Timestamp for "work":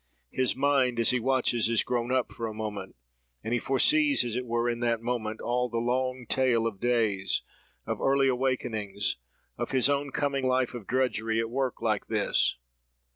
11.51-11.83